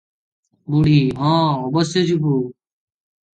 [0.75, 1.35] ବୁଢୀ- ହଁ
[1.67, 2.35] ଅବଶ୍ୟ ଯିବୁଁ।